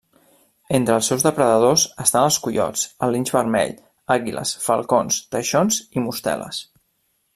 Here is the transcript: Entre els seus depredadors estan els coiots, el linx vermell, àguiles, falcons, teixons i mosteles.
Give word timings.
Entre 0.77 0.93
els 0.99 1.09
seus 1.11 1.25
depredadors 1.25 1.83
estan 2.05 2.25
els 2.29 2.39
coiots, 2.47 2.85
el 3.07 3.13
linx 3.17 3.33
vermell, 3.35 3.75
àguiles, 4.17 4.55
falcons, 4.69 5.21
teixons 5.37 5.79
i 5.99 6.05
mosteles. 6.07 6.65